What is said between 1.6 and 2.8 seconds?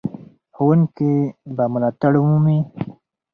ملاتړ ومومي.